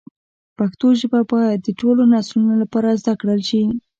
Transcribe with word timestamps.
پښتو 0.57 0.87
ژبه 0.99 1.19
باید 1.31 1.59
د 1.63 1.69
ټولو 1.79 2.01
نسلونو 2.13 2.53
لپاره 2.61 2.99
زده 3.01 3.13
کړل 3.21 3.39
شي. 3.49 3.63